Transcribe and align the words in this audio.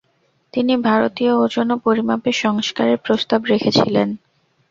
তিনি 0.53 0.73
ভারতীয় 0.87 1.33
ওজন 1.35 1.67
ও 1.71 1.77
পরিমাপের 1.77 2.35
সংস্কারের 2.43 2.97
প্রস্তাব 2.97 3.41
রেখেছিলেন। 3.45 4.09